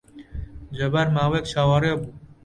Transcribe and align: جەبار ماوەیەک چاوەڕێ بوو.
جەبار 0.77 1.07
ماوەیەک 1.15 1.45
چاوەڕێ 1.51 1.93
بوو. 1.99 2.11